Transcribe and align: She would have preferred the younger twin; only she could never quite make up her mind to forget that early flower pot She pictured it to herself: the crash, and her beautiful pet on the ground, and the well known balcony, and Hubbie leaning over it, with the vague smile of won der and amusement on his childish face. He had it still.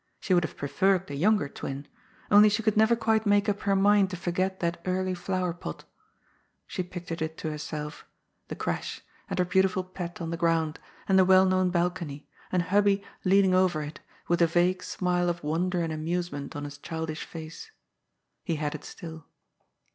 She 0.19 0.33
would 0.33 0.43
have 0.43 0.57
preferred 0.57 1.05
the 1.05 1.15
younger 1.15 1.47
twin; 1.47 1.87
only 2.31 2.49
she 2.49 2.63
could 2.63 2.75
never 2.75 2.95
quite 2.95 3.27
make 3.27 3.47
up 3.47 3.59
her 3.59 3.75
mind 3.75 4.09
to 4.09 4.15
forget 4.17 4.59
that 4.59 4.81
early 4.85 5.13
flower 5.13 5.53
pot 5.53 5.83
She 6.65 6.81
pictured 6.81 7.21
it 7.21 7.37
to 7.37 7.51
herself: 7.51 8.03
the 8.47 8.55
crash, 8.55 9.01
and 9.29 9.37
her 9.37 9.45
beautiful 9.45 9.83
pet 9.83 10.19
on 10.19 10.31
the 10.31 10.37
ground, 10.37 10.79
and 11.07 11.19
the 11.19 11.23
well 11.23 11.45
known 11.45 11.69
balcony, 11.69 12.27
and 12.51 12.63
Hubbie 12.63 13.03
leaning 13.23 13.53
over 13.53 13.83
it, 13.83 13.99
with 14.27 14.39
the 14.39 14.47
vague 14.47 14.81
smile 14.81 15.29
of 15.29 15.43
won 15.43 15.69
der 15.69 15.81
and 15.83 15.93
amusement 15.93 16.55
on 16.55 16.63
his 16.63 16.79
childish 16.79 17.23
face. 17.23 17.69
He 18.43 18.55
had 18.55 18.73
it 18.73 18.83
still. 18.83 19.27